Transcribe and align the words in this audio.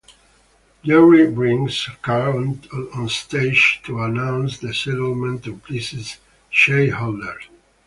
Gerri 0.83 1.27
brings 1.31 1.87
Karl 2.01 2.55
onstage 2.95 3.83
to 3.83 4.01
announce 4.01 4.57
the 4.57 4.73
settlement 4.73 5.43
to 5.43 5.57
pleased 5.57 6.15
shareholders. 6.49 7.43